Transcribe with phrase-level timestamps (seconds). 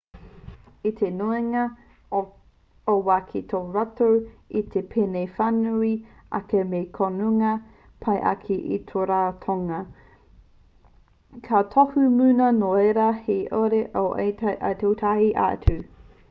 [0.89, 1.63] i te nuinga
[2.19, 4.15] o te wā kei te tuku rātou
[4.61, 5.91] i te pēne whānui
[6.39, 7.51] ake me te kounga
[8.07, 9.83] pai ake o te ratonga
[11.51, 15.81] kua tohu muna nō reira he uaua ake te tūtai atu